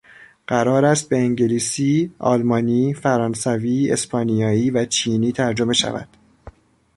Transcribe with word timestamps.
قرار 0.47 0.85
است 0.85 1.09
به 1.09 1.17
انگلیسی، 1.17 2.11
آلمانی، 2.19 2.93
فرانسوی، 2.93 3.91
اسپانیایی، 3.91 4.69
و 4.71 4.85
چینی 4.85 5.31
ترجمه 5.31 5.73
شود. 5.73 6.07